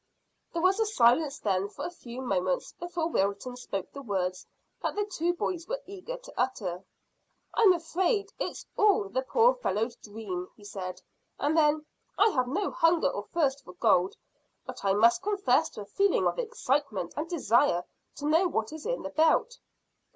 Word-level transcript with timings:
There 0.51 0.63
was 0.63 0.95
silence 0.95 1.37
then 1.37 1.69
for 1.69 1.85
a 1.85 1.91
few 1.91 2.23
moments 2.23 2.71
before 2.79 3.07
Wilton 3.07 3.55
spoke 3.55 3.91
the 3.93 4.01
words 4.01 4.47
that 4.81 4.95
the 4.95 5.05
two 5.05 5.31
boys 5.35 5.67
were 5.67 5.83
eager 5.85 6.17
to 6.17 6.33
utter. 6.35 6.83
"I'm 7.53 7.71
afraid 7.71 8.33
it's 8.39 8.65
all 8.75 9.09
the 9.09 9.21
poor 9.21 9.53
fellow's 9.53 9.95
dream," 9.97 10.47
he 10.57 10.63
said. 10.63 11.03
And 11.37 11.55
then, 11.55 11.85
"I 12.17 12.29
have 12.31 12.47
no 12.47 12.71
hunger 12.71 13.11
or 13.11 13.25
thirst 13.31 13.63
for 13.63 13.73
gold, 13.73 14.15
but 14.65 14.83
I 14.83 14.93
must 14.93 15.21
confess 15.21 15.69
to 15.71 15.81
a 15.81 15.85
feeling 15.85 16.25
of 16.25 16.39
excitement 16.39 17.13
and 17.15 17.29
desire 17.29 17.83
to 18.15 18.25
know 18.25 18.47
what 18.47 18.73
is 18.73 18.87
in 18.87 19.03
the 19.03 19.09
belt." 19.11 19.59